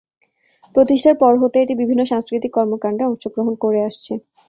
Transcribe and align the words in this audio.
প্রতিষ্ঠার 0.75 1.15
পর 1.21 1.33
হতেই 1.41 1.63
এটি 1.63 1.73
বিভিন্ন 1.81 2.01
সাংস্কৃতিক 2.05 2.51
কর্মকাণ্ডে 2.57 3.03
অংশগ্রহণ 3.05 3.53
করে 3.63 3.79
আসছে। 3.89 4.13